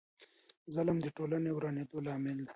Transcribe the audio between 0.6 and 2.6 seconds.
ظلم د ټولني د ورانیدو لامل دی.